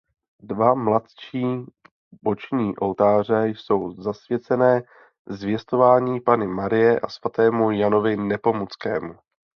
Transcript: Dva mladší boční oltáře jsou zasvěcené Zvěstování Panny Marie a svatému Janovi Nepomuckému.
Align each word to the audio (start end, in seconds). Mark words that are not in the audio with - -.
Dva 0.43 0.73
mladší 0.73 1.45
boční 2.23 2.77
oltáře 2.77 3.45
jsou 3.47 3.91
zasvěcené 3.93 4.81
Zvěstování 5.29 6.21
Panny 6.21 6.47
Marie 6.47 6.99
a 6.99 7.09
svatému 7.09 7.71
Janovi 7.71 8.17
Nepomuckému. 8.17 9.13